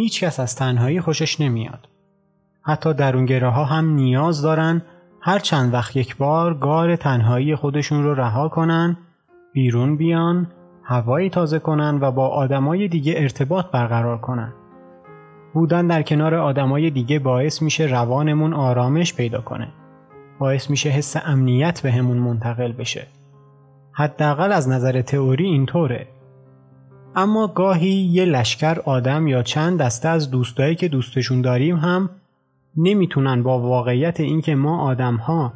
[0.00, 1.88] هیچ کس از تنهایی خوشش نمیاد.
[2.62, 4.82] حتی درونگره ها هم نیاز دارن
[5.20, 8.96] هر چند وقت یک بار گار تنهایی خودشون رو رها کنن،
[9.52, 10.46] بیرون بیان،
[10.82, 14.52] هوایی تازه کنن و با آدمای دیگه ارتباط برقرار کنن.
[15.54, 19.68] بودن در کنار آدمای دیگه باعث میشه روانمون آرامش پیدا کنه.
[20.38, 23.06] باعث میشه حس امنیت به همون منتقل بشه.
[23.92, 26.06] حداقل از نظر تئوری اینطوره.
[27.16, 32.10] اما گاهی یه لشکر آدم یا چند دسته از دوستایی که دوستشون داریم هم
[32.76, 35.52] نمی‌تونن با واقعیت اینکه ما آدمها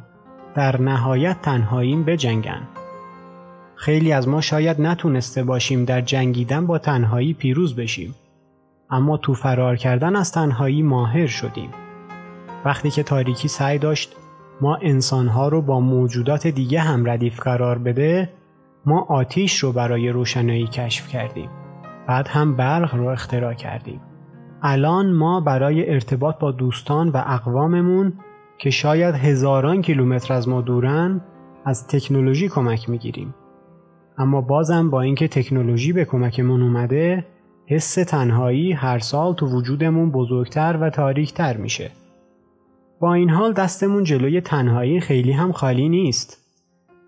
[0.55, 2.61] در نهایت تنهاییم بجنگن.
[3.75, 8.15] خیلی از ما شاید نتونسته باشیم در جنگیدن با تنهایی پیروز بشیم.
[8.89, 11.69] اما تو فرار کردن از تنهایی ماهر شدیم.
[12.65, 14.15] وقتی که تاریکی سعی داشت
[14.61, 18.29] ما انسانها رو با موجودات دیگه هم ردیف قرار بده
[18.85, 21.49] ما آتیش رو برای روشنایی کشف کردیم.
[22.07, 24.01] بعد هم برق رو اختراع کردیم.
[24.61, 28.13] الان ما برای ارتباط با دوستان و اقواممون
[28.57, 31.21] که شاید هزاران کیلومتر از ما دورن
[31.65, 33.35] از تکنولوژی کمک می‌گیریم.
[34.17, 37.25] اما بازم با اینکه تکنولوژی به کمکمون اومده
[37.67, 41.91] حس تنهایی هر سال تو وجودمون بزرگتر و تاریکتر میشه.
[42.99, 46.45] با این حال دستمون جلوی تنهایی خیلی هم خالی نیست.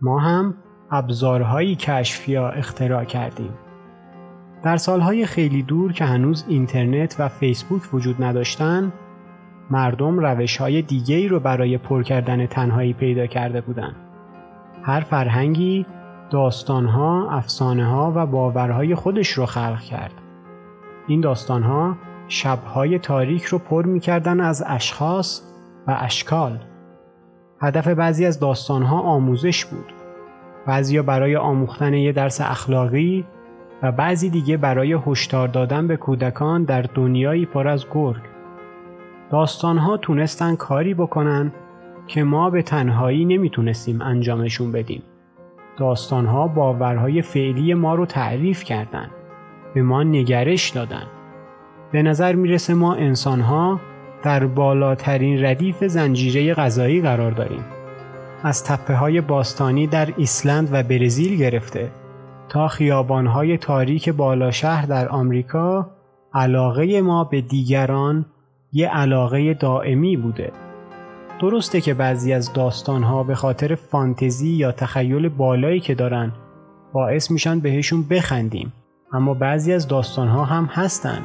[0.02, 0.56] ما هم
[0.92, 3.54] ابزارهایی کشف یا اختراع کردیم.
[4.64, 8.94] در سالهای خیلی دور که هنوز اینترنت و فیسبوک وجود نداشتن
[9.70, 13.96] مردم روش های دیگه ای رو برای پر کردن تنهایی پیدا کرده بودن.
[14.84, 15.86] هر فرهنگی
[16.30, 20.14] داستانها، افسانه ها و باورهای خودش رو خلق کرد.
[21.08, 25.42] این داستانها شبهای تاریک رو پر می‌کردن از اشخاص
[25.88, 26.60] و اشکال.
[27.62, 29.97] هدف بعضی از داستانها آموزش بود.
[30.68, 33.26] بعضیا برای آموختن یه درس اخلاقی
[33.84, 38.22] و بعضی دیگه برای هشدار دادن به کودکان در دنیایی پر از گرگ.
[39.32, 41.52] داستانها تونستن کاری بکنن
[42.08, 45.04] که ما به تنهایی نمی‌تونستیم انجامشون بدیم.
[45.78, 49.12] داستانها باورهای فعلی ما رو تعریف کردند.
[49.74, 51.04] به ما نگرش دادن.
[51.92, 53.80] به نظر می‌رسه ما انسانها
[54.24, 57.77] در بالاترین ردیف زنجیره غذایی قرار داریم.
[58.44, 61.92] از تپه های باستانی در ایسلند و برزیل گرفته
[62.50, 65.90] تا خیابانهای تاریک بالا شهر در آمریکا
[66.34, 68.26] علاقه ما به دیگران
[68.72, 70.52] یه علاقه دائمی بوده.
[71.42, 76.32] درسته که بعضی از داستانها به خاطر فانتزی یا تخیل بالایی که دارن
[76.94, 78.74] باعث میشن بهشون بخندیم
[79.14, 81.22] اما بعضی از داستانها هم هستن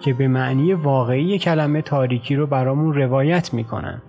[0.00, 4.02] که به معنی واقعی کلمه تاریکی رو برامون روایت می‌کنن.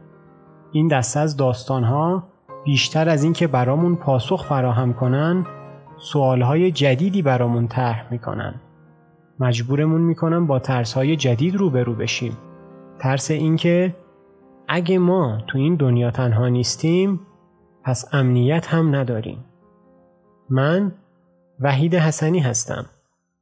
[0.72, 2.24] این دسته از داستانها
[2.66, 5.46] بیشتر از اینکه برامون پاسخ فراهم کنن
[5.98, 8.62] سوالهای جدیدی برامون طرح می‌کنن.
[9.40, 12.38] مجبورمون می‌کنن با ترسهای جدید روبرو بشیم.
[13.00, 13.96] ترس اینکه
[14.68, 17.20] اگه ما تو این دنیا تنها نیستیم
[17.84, 19.46] پس امنیت هم نداریم.
[20.50, 20.92] من
[21.60, 22.86] وحید حسنی هستم.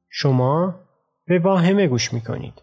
[0.10, 0.76] شما
[1.28, 2.62] به واهمه گوش می‌کنید.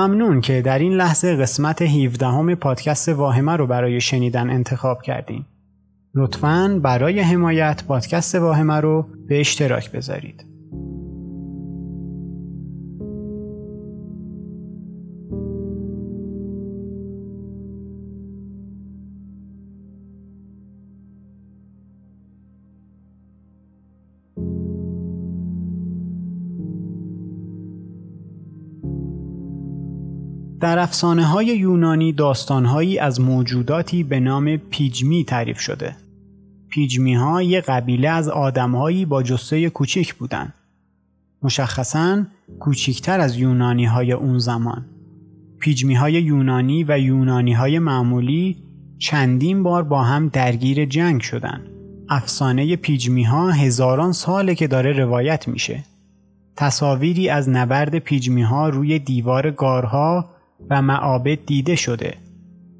[0.00, 5.44] ممنون که در این لحظه قسمت 17 همه پادکست واهمه رو برای شنیدن انتخاب کردین.
[6.14, 10.49] لطفاً برای حمایت پادکست واهمه رو به اشتراک بذارید.
[30.60, 35.96] در افسانه های یونانی داستانهایی از موجوداتی به نام پیجمی تعریف شده.
[36.68, 40.54] پیجمی ها یه قبیله از آدمهایی با جسه کوچیک بودند.
[41.42, 42.24] مشخصاً
[42.60, 44.84] کوچیکتر از یونانی های اون زمان.
[45.60, 48.56] پیجمی های یونانی و یونانی های معمولی
[48.98, 51.60] چندین بار با هم درگیر جنگ شدن.
[52.08, 55.84] افسانه پیجمی ها هزاران ساله که داره روایت میشه.
[56.56, 60.39] تصاویری از نبرد پیجمی ها روی دیوار گارها
[60.70, 62.14] و معابد دیده شده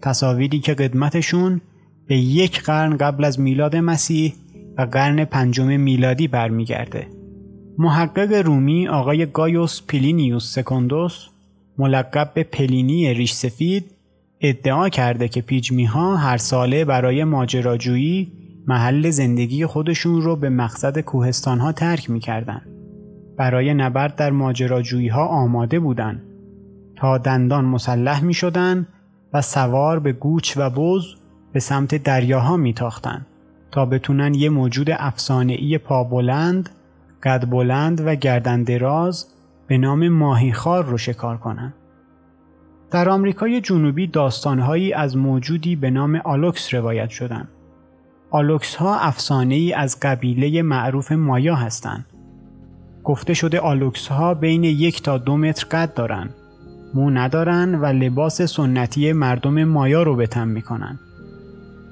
[0.03, 1.61] تصاویری که قدمتشون
[2.07, 4.35] به یک قرن قبل از میلاد مسیح
[4.79, 7.07] و قرن پنجم میلادی برمیگرده.
[7.79, 11.27] محقق رومی آقای گایوس پلینیوس سکوندوس
[11.79, 13.85] ملقب به پلینی ریش سفید
[14.41, 18.33] ادعا کرده که پیجمی ها هر ساله برای ماجراجویی
[18.67, 22.63] محل زندگی خودشون رو به مقصد کوهستان ها ترک می‌کردن.
[23.37, 26.23] برای نبرد در ماجراجویی ها آماده بودند
[27.01, 28.87] تا دندان مسلح می شدن
[29.33, 31.05] و سوار به قوچ و بز
[31.53, 33.27] به سمت دریاها می تاختن
[33.71, 36.71] تا بتونن یه موجود افسانه‌ای پا بلند،
[37.23, 39.27] قد بلند و گردن دراز
[39.67, 41.75] به نام ماهیخوار رو شکار کنن.
[42.91, 47.49] در آمریکای جنوبی داستانهایی از موجودی به نام آلوکس روایت شدن.
[48.31, 52.07] آلوکس ها افسانه ای از قبیله معروف مایا هستند.
[53.05, 56.31] گفته شده آلوکس ها بین یک تا دو متر قد دارن.
[56.95, 60.99] مو ندارن و لباس سنتی مردم مایا رو به تن می‌کنن.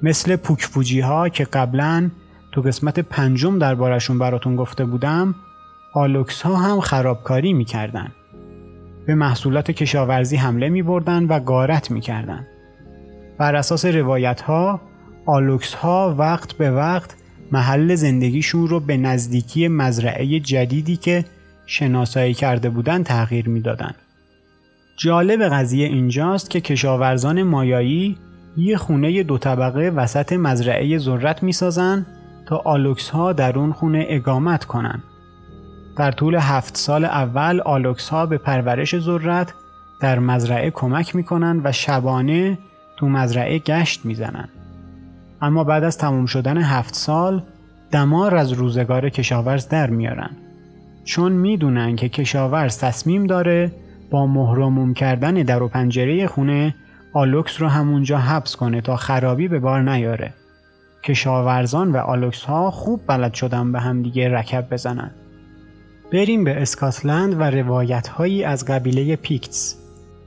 [0.03, 2.11] مثل پوکواجی ها که قبلا
[2.53, 5.35] تو قسمت پنجم دربارشون براتون گفته بودم
[5.95, 8.13] آلوکس ها هم خرابکاری می‌کردن.
[9.07, 12.47] به محصولات کشاورزی حمله می بردن و غارت می کردن.
[13.39, 14.81] بر اساس روایت ها
[15.27, 17.15] آلوکس ها وقت به وقت
[17.53, 21.25] محل زندگیشون رو به نزدیکی مزرعه جدیدی که
[21.67, 23.95] شناسایی کرده بودن تغییر می‌دادن.
[25.01, 28.17] جالب قضیه اینجاست که کشاورزان مایایی
[28.57, 32.07] یه خونه دو طبقه وسط مزرعه ذرت می‌سازن
[32.47, 35.03] تا آلوکس ها در اون خونه اقامت کنن.
[35.97, 39.55] در طول هفت سال اول آلوکس ها به پرورش ذرت
[40.01, 42.59] در مزرعه کمک می‌کنن و شبانه
[42.97, 44.49] تو مزرعه گشت می‌زنن.
[45.43, 47.43] اما بعد از تموم شدن هفت سال
[47.93, 50.31] دمار از روزگار کشاورز در میارن.
[51.05, 53.73] چون می‌دونن که کشاورز تصمیم داره
[54.11, 56.75] با مهرموم کردن در و پنجره خونه
[57.13, 60.35] آلوکس رو همونجا حبس کنه تا خرابی به بار نیاره.
[61.05, 65.11] کشاورزان و آلوکس ها خوب بلد شدن به همدیگه رکب بزنن.
[66.13, 69.77] بریم به اسکاتلند و روایت هایی از قبیله پیکتس.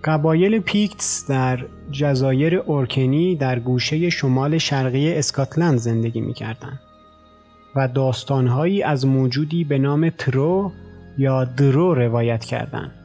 [0.04, 1.60] قبایل پیکتس در
[1.92, 6.80] جزایر اورکنی در گوشه شمال شرقی اسکاتلند زندگی می کردن.
[7.76, 10.72] و داستانهایی از موجودی به نام ترو
[11.18, 13.01] یا درو روایت کردند.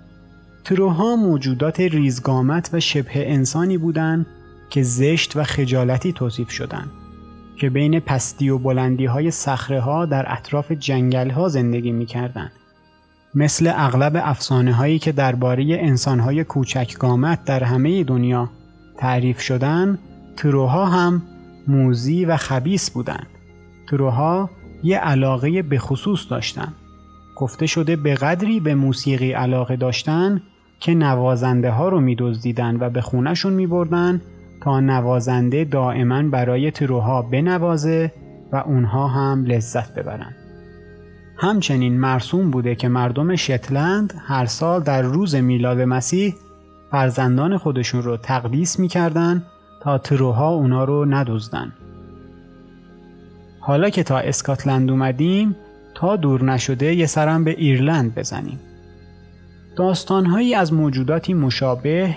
[0.66, 4.26] تروها موجودات ریزگامت و شبه انسانی بودند
[4.70, 6.90] که زشت و خجالتی توصیف شدند
[7.56, 12.50] که بین پستی و بلندی های سخره ها در اطراف جنگل ها زندگی می کردن.
[13.34, 18.50] مثل اغلب افسانه هایی که درباره انسان های کوچک گامت در همه دنیا
[18.96, 19.98] تعریف شدن
[20.36, 21.22] تروها هم
[21.68, 23.26] موزی و خبیس بودند.
[23.88, 24.50] تروها
[24.82, 26.72] یه علاقه به خصوص داشتن.
[27.36, 30.42] گفته شده به قدری به موسیقی علاقه داشتن
[30.80, 32.16] که نوازنده ها رو می
[32.80, 34.20] و به خونشون می بردن
[34.62, 38.12] تا نوازنده دائما برای تروها بنوازه
[38.52, 40.34] و اونها هم لذت ببرن.
[41.36, 46.34] همچنین مرسوم بوده که مردم شتلند هر سال در روز میلاد مسیح
[46.90, 49.42] فرزندان خودشون رو تقدیس می‌کردن
[49.82, 51.72] تا تروها اونا رو ندوزدن.
[53.60, 55.56] حالا که تا اسکاتلند اومدیم
[55.94, 58.60] تا دور نشده یه سرم به ایرلند بزنیم.
[59.76, 62.16] داستانهایی از موجوداتی مشابه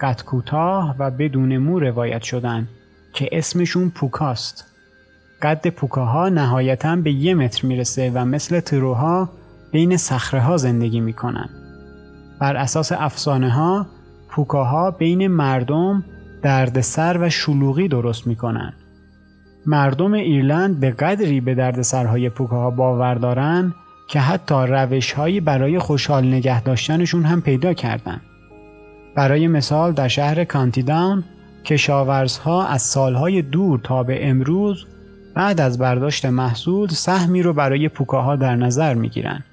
[0.00, 2.68] قد کوتاه و بدون مو روایت شدن
[3.12, 4.64] که اسمشون پوکاست.
[5.42, 9.30] قد پوکاها نهایتا به یه متر می‌رسه و مثل تروها
[9.72, 11.48] بین صخره ها زندگی می‌کنن.
[12.40, 13.86] بر اساس افسانه ها
[14.30, 16.04] پوکاها بین مردم
[16.42, 18.72] دردسر و شلوغی درست می‌کنن.
[19.66, 23.74] مردم ایرلند به قدری به دردسرهای پوکاها باور دارن
[24.08, 28.20] که حتی روشهایی برای خوشحال نگه داشتنشون هم پیدا کردن.
[29.14, 31.24] برای مثال در شهر کانتیداون
[31.64, 34.86] کشاورزها از سالهای دور تا به امروز
[35.34, 39.44] بعد از برداشت محصول سهمی رو برای پوکاها در نظر می گیرن.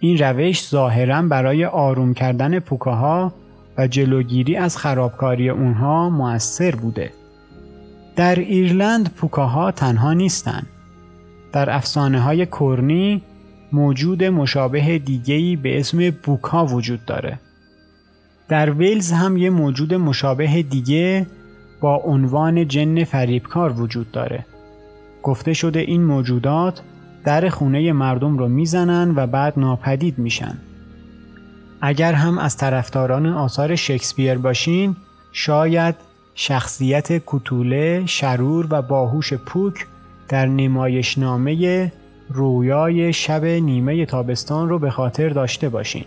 [0.00, 3.34] این روش ظاهرا برای آروم کردن پوکاها
[3.78, 7.12] و جلوگیری از خرابکاری اونها موثر بوده.
[8.16, 10.66] در ایرلند پوکاها تنها نیستند.
[11.52, 13.22] در افسانه های کرنی
[13.72, 17.38] موجود مشابه دیگهی به اسم بوکا وجود داره.
[18.48, 21.26] در ویلز هم یه موجود مشابه دیگه
[21.80, 24.46] با عنوان جن فریبکار وجود داره.
[25.22, 26.80] گفته شده این موجودات
[27.24, 30.58] در خونه مردم رو می‌زنن و بعد ناپدید میشن.
[31.80, 34.96] اگر هم از طرفداران آثار شکسپیر باشین
[35.32, 35.94] شاید
[36.34, 39.86] شخصیت کتوله، شرور و باهوش پوک
[40.28, 41.92] در نمایشنامه
[42.28, 46.04] رویای شب نیمه تابستان رو به خاطر داشته باشین.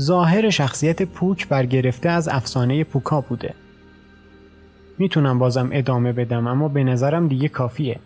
[0.00, 3.54] ظاهر شخصیت پوک برگرفته از افسانه پوکا بوده.
[4.98, 8.00] می‌تونم بازم ادامه بدم اما به نظرم دیگه کافیه.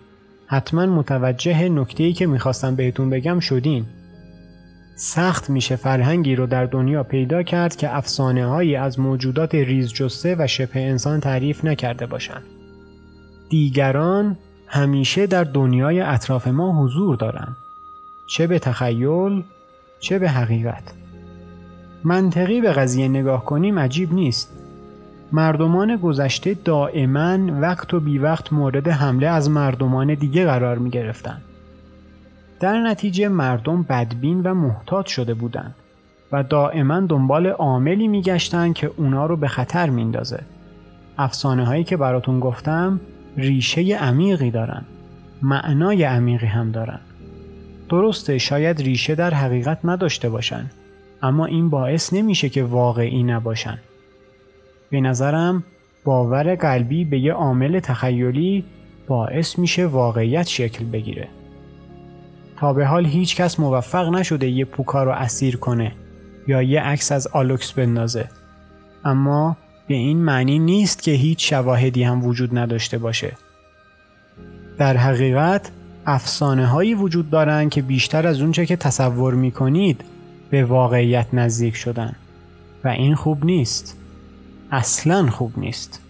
[0.47, 3.87] حتما متوجه نکته‌ای که می‌خواستم بهتون بگم شدین.
[4.97, 10.37] سخت میشه فرهنگی رو در دنیا پیدا کرد که افسانه هایی از موجودات ریز جسته
[10.39, 12.43] و شبه انسان تعریف نکرده باشند.
[13.51, 14.37] دیگران
[14.73, 17.57] همیشه در دنیای اطراف ما حضور دارند.
[18.27, 19.43] چه به تخیل
[20.01, 20.83] چه به حقیقت.
[22.05, 24.53] منطقی به قضیه نگاه کنیم عجیب نیست
[25.33, 31.41] مردمان گذشته دائما وقت و بی وقت مورد حمله از مردمان دیگه قرار می گرفتن.
[32.61, 35.75] در نتیجه مردم بدبین و محتاط شده بودند
[36.33, 40.43] و دائما دنبال عاملی میگشتن که اونا رو به خطر میندازه.
[41.19, 43.01] افسانه هایی که براتون گفتم
[43.37, 44.85] ریشه عمیقی دارن.
[45.43, 47.01] معنای عمیقی هم دارن.
[47.89, 50.71] درسته شاید ریشه در حقیقت نداشته باشن
[51.23, 53.79] اما این باعث نمیشه که واقعی نباشن.
[54.91, 55.65] به نظرم
[56.05, 58.65] باور قلبی به یه عامل تخیلی
[59.09, 61.29] باعث میشه واقعیت شکل بگیره.
[62.57, 65.93] تا به حال هیچ کس موفق نشده یه پوکا رو اسیر کنه
[66.49, 68.29] یا یه عکس از آلوکس بندازه.
[69.05, 69.57] اما
[69.91, 73.33] به این معنی نیست که هیچ شواهدی هم وجود نداشته باشه.
[74.79, 75.71] در حقیقت
[76.07, 80.05] افسانه هایی وجود دارن که بیشتر از اونچه که تصور می کنید
[80.51, 82.17] به واقعیت نزدیک شدن
[82.85, 83.97] و این خوب نیست.
[84.71, 86.01] اصلا خوب نیست.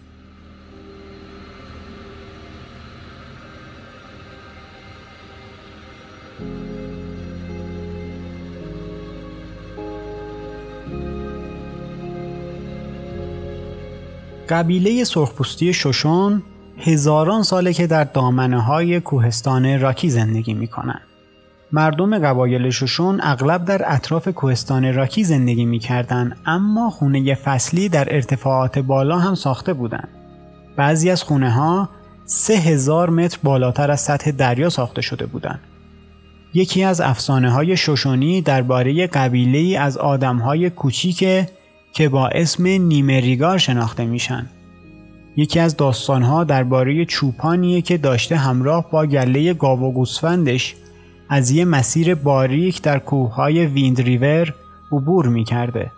[14.51, 16.43] قبیله سرخپوستی ششون
[16.77, 21.01] هزاران ساله که در دامنه های کوهستان راکی زندگی می کنن.
[21.71, 28.15] مردم قبایل ششون اغلب در اطراف کوهستان راکی زندگی می کردن اما خونه فصلی در
[28.15, 30.09] ارتفاعات بالا هم ساخته بودند.
[30.75, 31.89] بعضی از خونه ها
[32.25, 35.59] سه هزار متر بالاتر از سطح دریا ساخته شده بودند.
[36.53, 41.23] یکی از افسانه های ششونی درباره قبیله از آدم های کوچیک
[41.93, 44.49] که با اسم نیمریگار شناخته میشن.
[45.35, 50.75] یکی از داستانها درباره چوپانیه که داشته همراه با گله گاو و گوسفندش
[51.29, 54.53] از یه مسیر باریک در کوههای ویند ریور
[54.91, 55.91] عبور می‌کرده.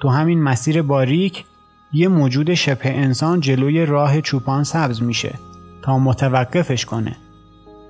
[0.00, 1.44] تو همین مسیر باریک
[1.92, 5.34] یه موجود شبه انسان جلوی راه چوپان سبز میشه
[5.82, 7.16] تا متوقفش کنه.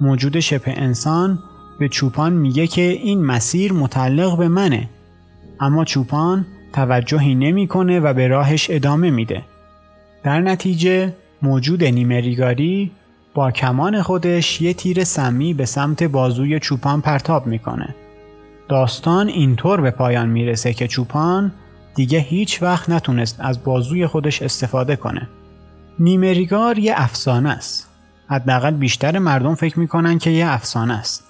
[0.01, 1.39] موجود شبه انسان
[1.79, 4.91] به چوپان میگه که این مسیر متعلق به منه.
[5.61, 6.47] اما چوپان
[6.77, 9.43] توجهی نمی‌کنه و به راهش ادامه میده.
[10.23, 12.91] در نتیجه موجود نیمریگاری
[13.35, 17.95] با کمان خودش یه تیر سمی به سمت بازوی چوپان پرتاب می‌کنه.
[18.69, 21.53] داستان اینطور به پایان می‌رسه که چوپان
[21.95, 25.29] دیگه هیچ وقت نتونست از بازوی خودش استفاده کنه.
[25.99, 27.89] نیمریگار یه افسانه است.
[28.29, 31.25] حداقل بیشتر مردم فکر می‌کنن که یه افسانه است.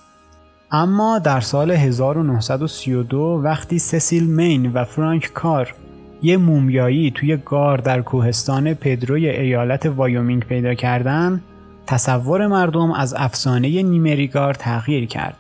[0.71, 5.75] اما در سال 1932 وقتی سسیل مین و فرانک کار
[6.23, 11.41] یه مومیایی توی غار در کوهستان پدروی ایالت وایومینگ پیدا کردن
[11.87, 15.37] تصور مردم از افسانه نیمریگار تغییر کرد.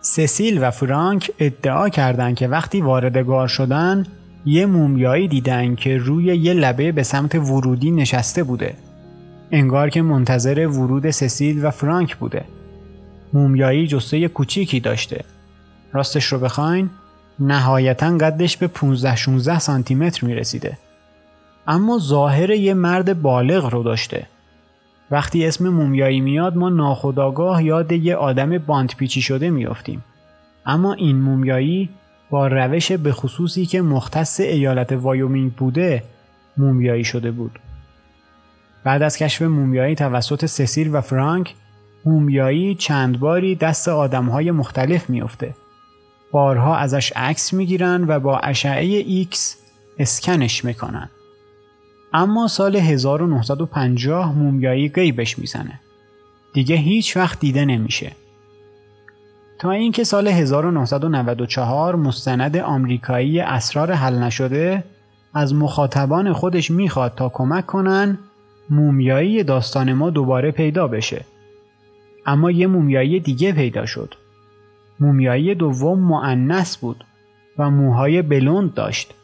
[0.00, 4.06] سسیل و فرانک ادعا کردند که وقتی وارد غار شدن
[4.46, 8.74] یه مومیایی دیدن که روی یه لبه به سمت ورودی نشسته بوده.
[9.50, 12.44] انگار که منتظر ورود سسیل و فرانک بوده.
[13.34, 15.24] مومیایی جثه کوچیکی داشته.
[15.92, 16.90] راستش رو بخواین
[17.38, 20.78] نهایتا قدش به 15 16 سانتی متر می رسیده.
[21.66, 24.26] اما ظاهر یه مرد بالغ رو داشته.
[25.10, 30.04] وقتی اسم مومیایی میاد ما ناخودآگاه یاد یه آدم باند پیچی شده میافتیم.
[30.66, 31.88] اما این مومیایی
[32.30, 36.02] با روش به خصوصی که مختص ایالت وایومینگ بوده
[36.56, 37.58] مومیایی شده بود.
[38.84, 41.54] بعد از کشف مومیایی توسط سسیل و فرانک
[42.06, 45.54] مومیایی چند باری دست آدمهای مختلف میافته.
[46.32, 49.56] بارها ازش عکس می‌گیرن و با اشعه ایکس
[49.98, 51.10] اسکنش می‌کنن.
[52.12, 55.80] اما سال 1950 مومیایی غیبش می‌زنه.
[56.52, 58.12] دیگه هیچ وقت دیده نمیشه.
[59.58, 64.84] تا اینکه سال 1994 مستند آمریکایی اسرار حل نشده
[65.34, 68.18] از مخاطبان خودش می‌خواد تا کمک کنن
[68.70, 71.24] مومیایی داستان ما دوباره پیدا بشه.
[72.26, 74.14] اما یه مومیایی دیگه پیدا شد.
[75.00, 77.04] مومیایی دوم معنس بود
[77.58, 79.14] و موهای بلوند داشت.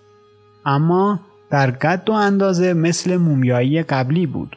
[0.66, 4.56] اما در قد و اندازه مثل مومیایی قبلی بود.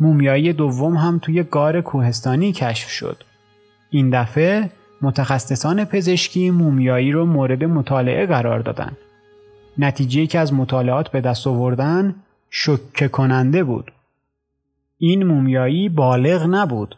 [0.00, 3.24] مومیایی دوم هم توی گار کوهستانی کشف شد.
[3.90, 4.70] این دفعه
[5.02, 8.92] متخصصان پزشکی مومیایی رو مورد مطالعه قرار دادن.
[9.78, 12.14] نتیجه که از مطالعات به دست آوردن
[12.50, 13.92] شکه کننده بود.
[14.98, 16.96] این مومیایی بالغ نبود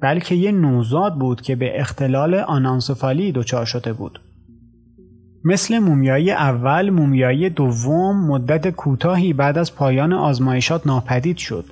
[0.00, 4.20] بلکه یه نوزاد بود که به اختلال آنانسوفالی دچار شده بود.
[5.44, 11.64] مثل مومیایی اول مومیایی دوم مدت کوتاهی بعد از پایان آزمایشات ناپدید شد.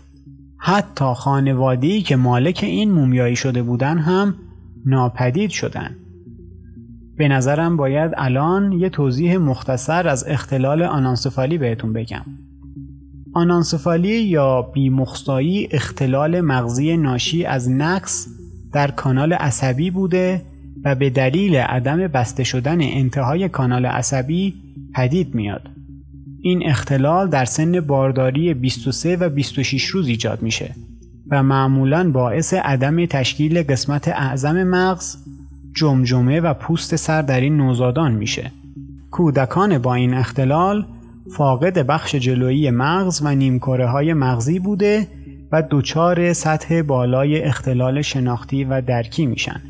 [0.59, 4.35] حتی خانواده‌ای که مالک این مومیایی شده بودن هم
[4.87, 5.97] ناپدید شدن.
[7.17, 12.25] به نظرم باید الان یه توضیح مختصر از اختلال آنانسفالی بهتون بگم.
[13.35, 18.27] آنانسفالی یا بیمخصایی اختلال مغزی ناشی از نقص
[18.73, 20.43] در کانال عصبی بوده
[20.85, 24.55] و به دلیل عدم بسته شدن انتهای کانال عصبی
[24.95, 25.71] پدید میاد.
[26.43, 30.75] این اختلال در سن بارداری 23 و 26 روز ایجاد میشه
[31.31, 35.17] و معمولا باعث عدم تشکیل قسمت اعظم مغز،
[35.75, 38.53] جمجمه و پوست سر در این نوزادان میشه.
[39.11, 40.87] کودکان با این اختلال
[41.31, 45.07] فاقد بخش جلویی مغز و نیمکره های مغزی بوده
[45.53, 49.61] و دچار سطح بالای اختلال شناختی و درکی میشن.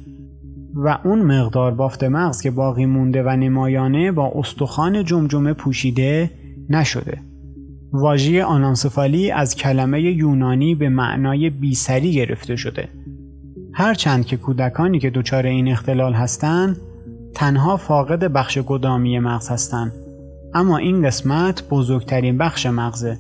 [0.75, 6.31] و اون مقدار بافت مغز که باقی مونده و نمایانه با استخوان جمجمه پوشیده
[6.71, 7.19] نشده.
[7.93, 12.89] واژه آنانسفالی از کلمه یونانی به معنای بیسری گرفته شده.
[13.73, 16.77] هرچند که کودکانی که دچار این اختلال هستند
[17.35, 19.93] تنها فاقد بخش گدامی مغز هستند
[20.55, 23.19] اما این قسمت بزرگترین بخش مغزه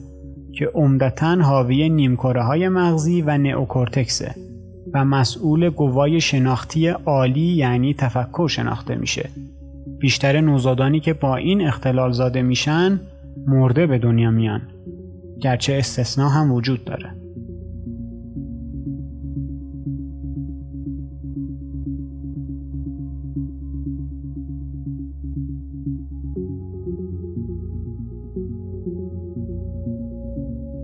[0.52, 4.34] که عمدتا حاوی نیمکره های مغزی و نئوکورتکسه
[4.94, 9.30] و مسئول گوای شناختی عالی یعنی تفکر شناخته میشه.
[9.98, 13.00] بیشتر نوزادانی که با این اختلال زاده میشن
[13.46, 14.62] مرده به دنیا میان
[15.40, 17.21] گرچه استثنا هم وجود داره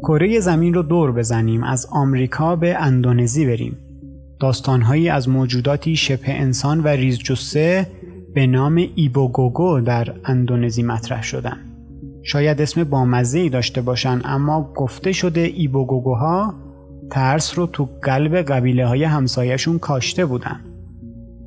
[0.09, 3.77] کره زمین رو دور بزنیم از آمریکا به اندونزی بریم.
[4.41, 7.87] داستانهایی از موجوداتی شبه انسان و ریزجسه
[8.35, 11.57] به نام ایبوگوگو در اندونزی مطرح شدن.
[12.23, 16.55] شاید اسم بامزه داشته باشن اما گفته شده ایبوگوگوها
[17.11, 20.61] ترس رو تو قلب قبیله های همسایشون کاشته بودن.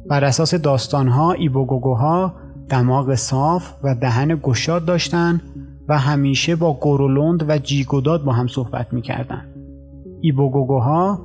[0.10, 2.34] بر اساس داستانها ایبوگوگوها
[2.70, 5.42] دماغ صاف و دهن گشاد داشتن
[5.92, 9.46] و همیشه با گرولند و جیگوداد با هم صحبت می‌کردن.
[10.22, 11.22] ایبوگوگوها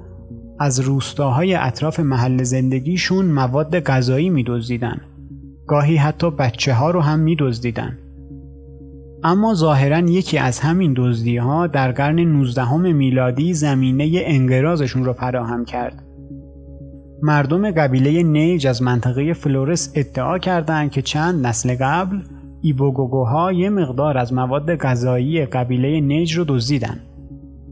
[0.59, 5.01] از روستاهای اطراف محل زندگیشون مواد غذایی میدزدیدن.
[5.67, 7.99] گاهی حتی بچه ها رو هم میدزدیدن.
[9.25, 15.65] اما ظاهرا یکی از همین دزدی ها در قرن 19 میلادی زمینه انقراضشون رو فراهم
[15.65, 16.03] کرد.
[17.23, 22.19] مردم قبیله نیج از منطقه فلورس ادعا کردند که چند نسل قبل
[22.67, 27.01] ایبوگوگوها یه مقدار از مواد غذایی قبیله نیج رو دزدیدن.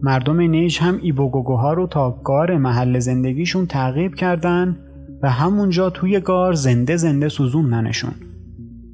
[0.02, 4.76] مردم نیج هم ایبوگوگوها رو تا گار محل زندگیشون تعقیب کردن
[5.22, 8.12] و همونجا توی گار زنده زنده سوزوندنشون.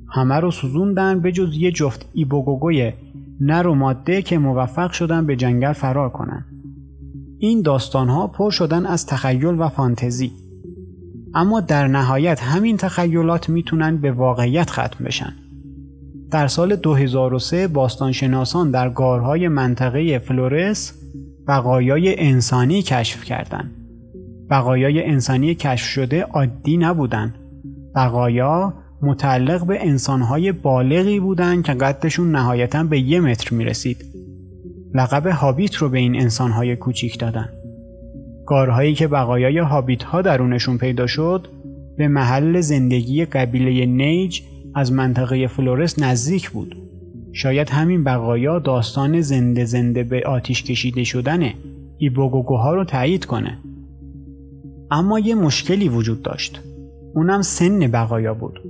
[0.08, 2.92] همه رو سوزوندن به جز یه جفت ایبوگوگوی
[3.40, 6.44] نر و ماده که موفق شدن به جنگل فرار کنن.
[7.38, 10.32] این داستانها پر شدن از تخیل و فانتزی.
[11.34, 15.32] اما در نهایت همین تخیلات می‌تونن به واقعیت ختم بشن.
[16.30, 20.92] در سال 2003 باستانشناسان در گارهای منطقه فلورس
[21.48, 23.70] بقایای انسانی کشف کردند.
[24.50, 27.34] بقایای انسانی کشف شده عادی نبودند.
[27.96, 34.04] بقایا متعلق به انسانهای بالغی بودند که قدشون نهایتا به یه متر می رسید.
[34.94, 37.48] لقب هابیت رو به این انسانهای کوچیک دادن.
[38.46, 41.48] گارهایی که بقایای هابیت ها درونشون پیدا شد
[41.96, 44.40] به محل زندگی قبیله نیج
[44.74, 46.76] از منطقه فلورس نزدیک بود.
[47.32, 51.52] شاید همین بقایا داستان زنده زنده به آتیش کشیده شدن
[51.98, 53.58] ایبوگوگوها رو تایید کنه.
[54.90, 56.60] اما یه مشکلی وجود داشت.
[57.14, 58.60] اونم سن بقایا بود.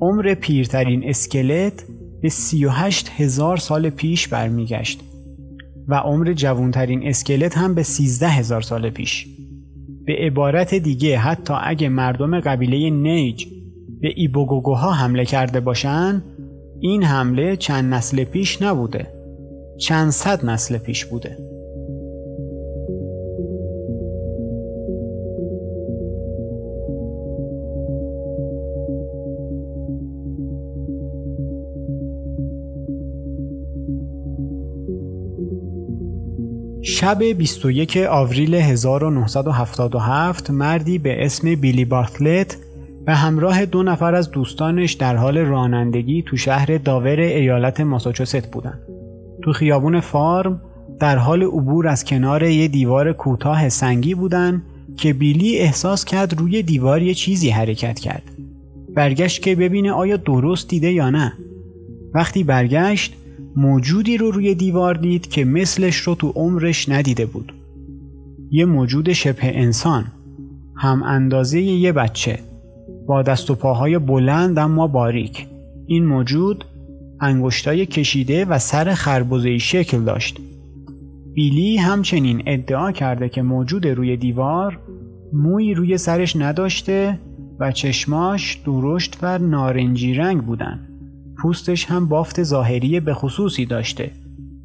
[0.00, 1.84] عمر پیرترین اسکلت
[2.22, 5.00] به 38 هزار سال پیش برمیگشت
[5.88, 9.26] و عمر جوانترین اسکلت هم به 13 هزار سال پیش.
[10.06, 13.46] به عبارت دیگه حتی اگه مردم قبیله نیج
[14.04, 16.22] به ایبوگوگوها حمله کرده باشن
[16.80, 19.06] این حمله چند نسل پیش نبوده
[19.78, 21.38] چند صد نسل پیش بوده.
[36.82, 42.63] شب 21 آوریل 1977 مردی به اسم بیلی بارتلت
[43.06, 48.78] به همراه دو نفر از دوستانش در حال رانندگی تو شهر داور ایالت ماساچوست بودن.
[49.42, 50.60] تو خیابون فارم
[51.00, 54.62] در حال عبور از کنار یه دیوار کوتاه سنگی بودن
[54.96, 58.22] که بیلی احساس کرد روی دیوار یه چیزی حرکت کرد.
[58.94, 61.32] برگشت که ببینه آیا درست دیده یا نه.
[62.14, 63.14] وقتی برگشت
[63.56, 67.52] موجودی رو روی دیوار دید که مثلش رو تو عمرش ندیده بود.
[68.50, 70.04] یه موجود شبه انسان
[70.76, 72.38] هم اندازه یه بچه
[73.06, 75.46] با دست و پاهای بلند اما باریک
[75.86, 76.64] این موجود
[77.20, 80.40] انگشتای کشیده و سر خربزه‌ای شکل داشت
[81.34, 84.78] بیلی همچنین ادعا کرده که موجود روی دیوار
[85.32, 87.18] موی روی سرش نداشته
[87.60, 90.88] و چشماش درشت و نارنجی رنگ بودن.
[91.42, 94.10] پوستش هم بافت ظاهری به خصوصی داشته.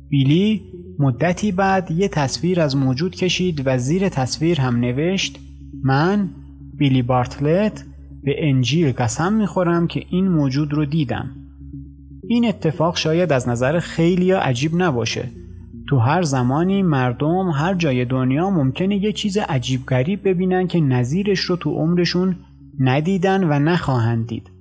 [0.09, 0.61] بیلی
[0.99, 5.39] مدتی بعد یه تصویر از موجود کشید و زیر تصویر هم نوشت
[5.83, 6.29] من
[6.77, 7.85] بیلی بارتلت
[8.29, 11.29] به انجیل قسم می‌خورم که این موجود رو دیدم.
[12.27, 15.29] این اتفاق شاید از نظر خیلی عجیب نباشه
[15.87, 21.39] تو هر زمانی مردم هر جای دنیا ممکنه یه چیز عجیب غریب ببینن که نظیرش
[21.39, 22.35] رو تو عمرشون
[22.79, 24.51] ندیدن و نخواهند دید.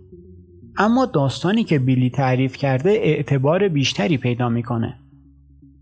[0.76, 4.94] اما داستانی که بیلی تعریف کرده اعتبار بیشتری پیدا می‌کنه.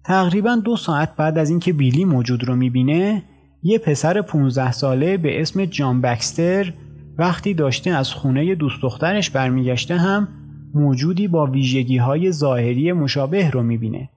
[0.04, 3.22] تقریبا دو ساعت بعد از اینکه بیلی موجود رو می‌بینه
[3.62, 6.72] یه پسر 15 ساله به اسم جان بکستر
[7.18, 10.28] وقتی داشته از خونه دوست دخترش برمیگشته هم
[10.74, 14.08] موجودی با ویژگی های ظاهری مشابه رو می‌بینه.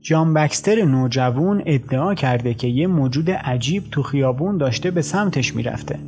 [0.00, 5.98] جان بکستر نوجوون ادعا کرده که یه موجود عجیب تو خیابون داشته به سمتش می‌رفته.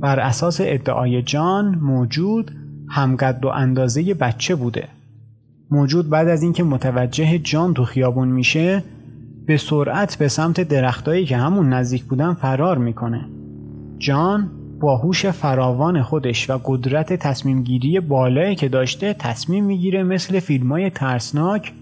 [0.00, 2.50] بر اساس ادعای جان موجود
[2.88, 4.88] همقد و اندازه بچه بوده.
[5.70, 8.82] موجود بعد از اینکه متوجه جان تو خیابون میشه
[9.46, 13.24] به سرعت به سمت درختایی که همون نزدیک بودن فرار می‌کنه.
[13.98, 20.40] جان با هوش فراوان خودش و قدرت تصمیم گیری بالایی که داشته تصمیم می‌گیره مثل
[20.40, 21.72] فیلمای ترسناک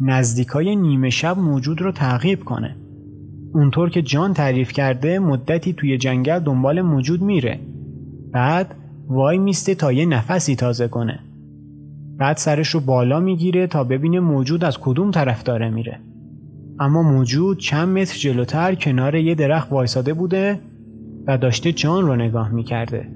[0.00, 2.76] نزدیکای نیمه شب موجود رو تعقیب کنه.
[3.54, 7.60] اونطور که جان تعریف کرده مدتی توی جنگل دنبال موجود میره.
[8.32, 8.74] بعد
[9.08, 11.18] وای میسته تا یه نفسی تازه کنه.
[12.18, 15.98] بعد سرش رو بالا می‌گیره تا ببینه موجود از کدوم طرف داره میره.
[16.80, 20.58] اما موجود چند متر جلوتر کنار یه درخت وایساده بوده
[21.26, 23.08] و داشته جان رو نگاه می‌کرده.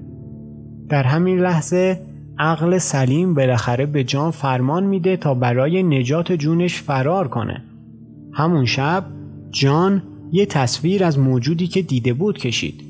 [0.89, 1.99] در همین لحظه
[2.39, 7.63] عقل سلیم بالاخره به جان فرمان میده تا برای نجات جونش فرار کنه.
[8.33, 9.05] همون شب
[9.49, 12.83] جان یه تصویر از موجودی که دیده بود کشید.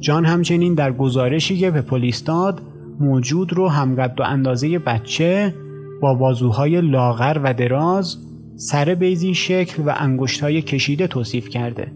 [0.00, 2.62] جان همچنین در گزارشی که به پلیس داد
[3.00, 5.54] موجود رو همقد و اندازه بچه
[6.02, 8.16] با بازوهای لاغر و دراز
[8.56, 11.92] سر بیزی شکل و انگشتهای کشیده توصیف کرده.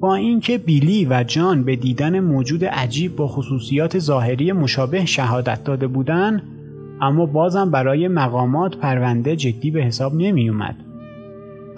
[0.00, 5.86] با اینکه بیلی و جان به دیدن موجود عجیب با خصوصیات ظاهری مشابه شهادت داده
[5.86, 6.42] بودند
[7.00, 10.76] اما بازم برای مقامات پرونده جدی به حساب نمی اومد.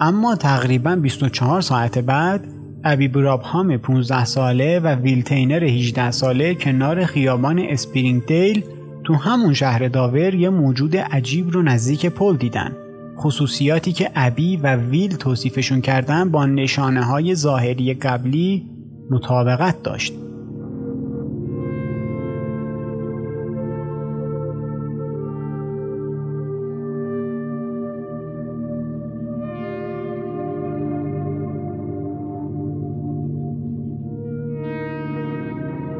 [0.01, 2.47] اما تقریبا 24 ساعت بعد
[2.83, 8.63] ابی برابهام 15 ساله و ویل تینتر 18 ساله کنار خیابان اسپرینگ دیل
[9.03, 12.88] تو همون شهر داور یه موجود عجیب رو نزدیک پل دیدن.
[13.19, 18.65] خصوصیاتی که ابی و ویل توصیفشون کردن با نشانه های ظاهری قبلی
[19.09, 20.13] مطابقت داشت.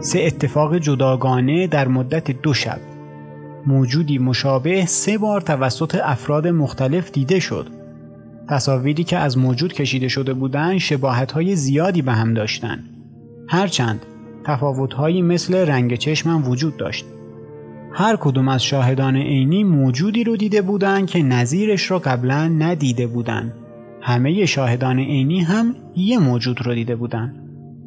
[0.01, 2.98] سه اتفاق جداگانه در مدت دو شب
[3.69, 7.67] موجودی مشابه سه بار توسط افراد مختلف دیده شد.
[8.47, 12.89] تصاویری که از موجود کشیده شده بودند شباهت‌های زیادی به هم داشتند.
[13.47, 14.05] هرچند
[14.45, 17.05] تفاوت‌هایی مثل رنگ چشم وجود داشت.
[17.93, 23.53] هر کدوم از شاهدان عینی موجودی رو دیده بودند که نظیرش را قبلا ندیده بودند.
[24.01, 27.35] همه شاهدان عینی هم یه موجود رو دیده بودند.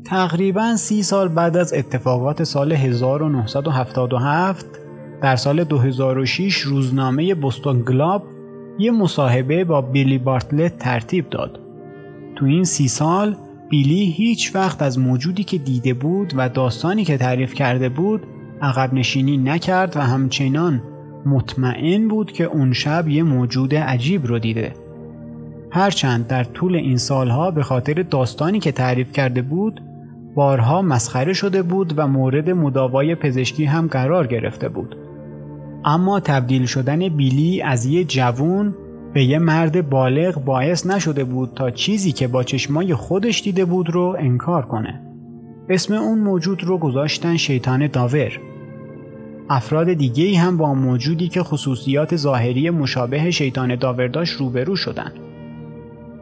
[0.05, 4.82] تقریبا سی سال بعد از اتفاقات سال 1977
[5.23, 8.23] در سال 2006 روزنامه بوستون گلاب
[8.79, 11.61] یه مصاحبه با بیلی بارتلت ترتیب داد.
[12.37, 13.37] تو این سی سال
[13.71, 18.23] بیلی هیچ وقت از موجودی که دیده بود و داستانی که تعریف کرده بود
[18.63, 20.83] عقب نشینی نکرد و همچنان
[21.27, 24.73] مطمئن بود که اون شب یه موجود عجیب رو دیده.
[25.71, 29.81] هرچند در طول این سالها به خاطر داستانی که تعریف کرده بود
[30.35, 34.97] بارها مسخره شده بود و مورد مداوای پزشکی هم قرار گرفته بود.
[35.85, 38.75] اما تبدیل شدن بیلی از یه جوون
[39.15, 43.91] به یه مرد بالغ باعث نشده بود تا چیزی که با چشمای خودش دیده بود
[43.91, 45.01] رو انکار کنه.
[45.69, 48.41] اسم اون موجود رو گذاشتن شیطان داور.
[49.51, 55.13] افراد دیگه هم با موجودی که خصوصیات ظاهری مشابه شیطان داور داشت روبرو شدن.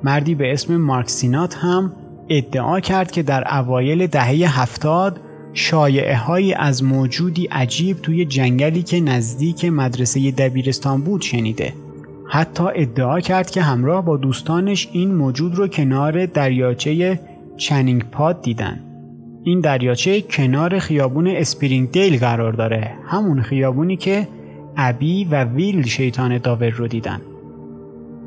[0.03, 1.93] مردی به اسم مارک سینات هم
[2.29, 5.21] ادعا کرد که در اوایل دهه هفتاد
[5.53, 11.73] شایعه های از موجودی عجیب توی جنگلی که نزدیک مدرسه دبیرستان بود شنیده.
[12.29, 17.21] حتی ادعا کرد که همراه با دوستانش این موجود رو کنار دریاچه
[17.57, 18.81] چنینگ پاند دیدن.
[19.45, 24.29] این دریاچه کنار خیابون اسپرینگ دیل قرار داره همون خیابونی که
[24.77, 27.21] ابی و ویل شیطان داور رو دیدن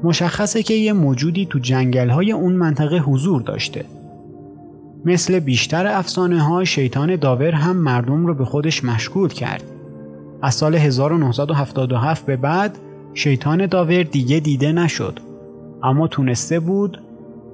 [0.03, 3.85] مشخصه که یه موجودی تو جنگل های اون منطقه حضور داشته
[5.05, 9.63] مثل بیشتر افسانه ها شیطان داور هم مردم رو به خودش مشغول کرد
[10.41, 12.77] از سال 1977 به بعد
[13.13, 15.19] شیطان داور دیگه دیده نشد
[15.83, 17.01] اما تونسته بود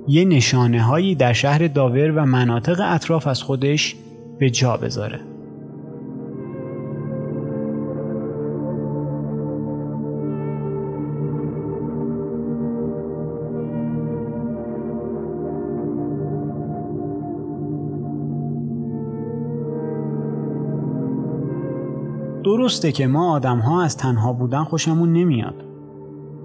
[0.07, 3.95] یه نشانه هایی در شهر داور و مناطق اطراف از خودش
[4.39, 5.28] به جا بذاره.
[22.49, 25.63] درسته که ما آدم ها از تنها بودن خوشمون نمیاد.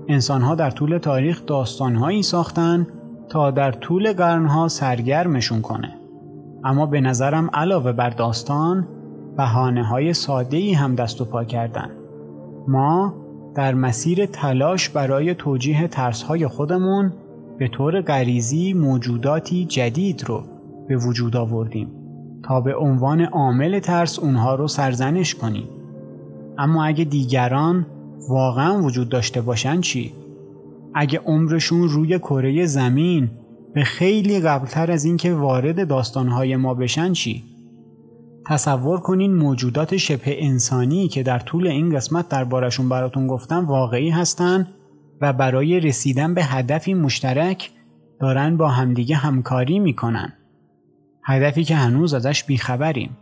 [0.08, 2.86] انسان ها در طول تاریخ داستان هایی ساختن
[3.28, 5.94] تا در طول قرنها سرگرمشون کنه.
[6.64, 8.88] اما به نظرم علاوه بر داستان
[9.36, 11.90] بحانه های ساده ای هم دست و پا کردن.
[12.68, 13.14] ما
[13.54, 17.12] در مسیر تلاش برای توجیه ترس های خودمون
[17.58, 20.42] به طور غریزی موجوداتی جدید رو
[20.88, 21.88] به وجود آوردیم
[22.42, 25.68] تا به عنوان عامل ترس اونها رو سرزنش کنیم.
[26.58, 27.86] اما اگه دیگران
[28.28, 30.12] واقعا وجود داشته باشن چی؟
[30.94, 33.30] اگه عمرشون روی کره زمین
[33.74, 37.44] به خیلی قبلتر از اینکه وارد داستانهای ما بشن چی؟
[38.46, 44.68] تصور کنین موجودات شبه انسانی که در طول این قسمت دربارشون براتون گفتم واقعی هستن
[45.20, 47.70] و برای رسیدن به هدفی مشترک
[48.20, 50.32] دارن با همدیگه همکاری می‌کنن.
[51.22, 53.16] هدفی که هنوز ازش بیخبریم.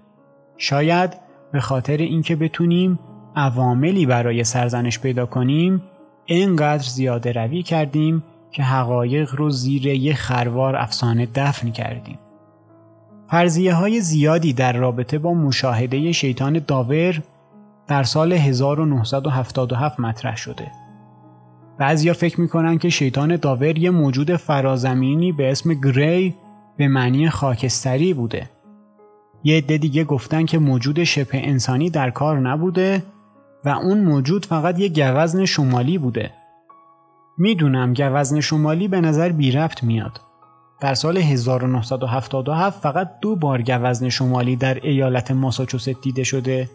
[0.56, 1.10] شاید
[1.52, 2.98] به خاطر اینکه بتونیم
[3.36, 5.82] عواملی برای سرزنش پیدا کنیم
[6.24, 12.18] اینقدر زیاده روی کردیم که حقایق رو زیر یه خروار افسانه دفن کردیم.
[13.30, 17.22] فرضیه های زیادی در رابطه با مشاهده شیطان داور
[17.86, 20.70] در سال 1977 مطرح شده.
[21.78, 26.34] بعضیا فکر می‌کنن که شیطان داور یه موجود فرازمینی به اسم گری
[26.76, 28.50] به معنی خاکستری بوده.
[29.44, 33.02] یه عده دیگه گفتن که موجود شبه انسانی در کار نبوده
[33.64, 36.30] و اون موجود فقط یه گوزن شمالی بوده.
[37.38, 40.20] می‌دونم گوزن شمالی به نظر بی رفت میاد.
[40.80, 46.70] در سال 1977 فقط دو بار گوزن شمالی در ایالت ماساچوست دیده شده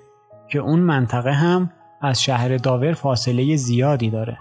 [0.49, 1.71] که اون منطقه هم
[2.01, 4.37] از شهر داور فاصله زیادی داره.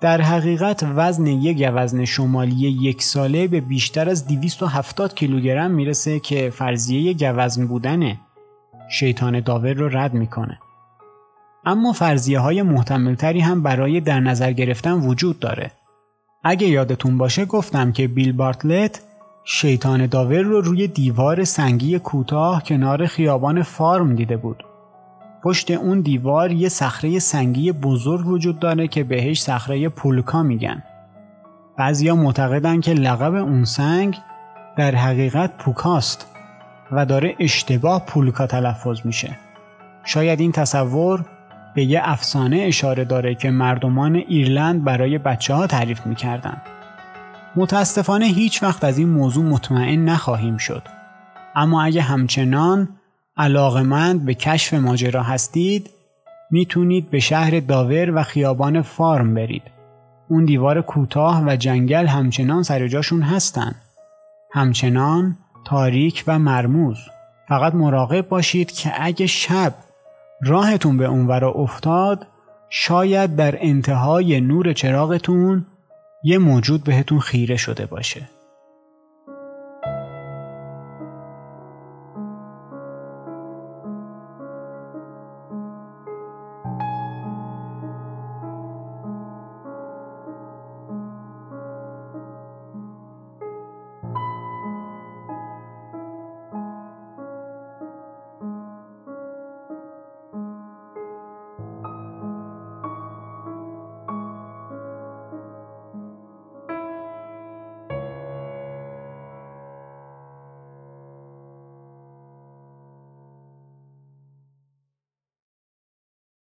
[0.00, 6.50] در حقیقت وزن یک گوزن شمالی یک ساله به بیشتر از 270 کیلوگرم می‌رسه که
[6.50, 8.16] فرضیه گوزن بودن
[8.90, 10.58] شیطان داور رو رد می‌کنه.
[11.64, 15.70] اما فرضیه های محتملتری هم برای در نظر گرفتن وجود داره.
[16.44, 19.00] اگه یادتون باشه گفتم که بیل بارتلت
[19.44, 24.64] شیطان داور رو روی دیوار سنگی کوتاه کنار خیابان فارم دیده بود.
[25.44, 30.82] پشت اون دیوار یه صخره سنگی بزرگ وجود داره که بهش صخره پولکا میگن.
[31.78, 34.16] بعضیا معتقدن که لقب اون سنگ
[34.76, 36.26] در حقیقت پوکاست
[36.92, 39.38] و داره اشتباه پولکا تلفظ میشه.
[40.04, 41.24] شاید این تصور
[41.78, 46.62] به یه افسانه اشاره داره که مردمان ایرلند برای بچه ها تعریف می‌کردن.
[47.56, 50.82] متاسفانه هیچ وقت از این موضوع مطمئن نخواهیم شد.
[51.56, 52.88] اما اگه همچنان
[53.36, 55.90] علاقمند به کشف ماجرا هستید
[56.50, 59.62] می‌تونید به شهر داور و خیابان فارم برید.
[60.28, 63.74] اون دیوار کوتاه و جنگل همچنان سر جاشون هستن.
[64.52, 65.36] همچنان
[65.66, 66.98] تاریک و مرموز.
[67.48, 69.74] فقط مراقب باشید که اگه شب
[70.42, 72.26] راهتون به اونورا افتاد
[72.70, 75.66] شاید در انتهای نور چراغتون
[76.22, 78.37] یه موجود بهتون خیره شده باشه.